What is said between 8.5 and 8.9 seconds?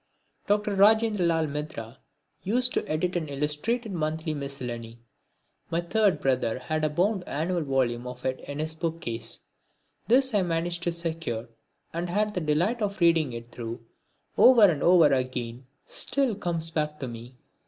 his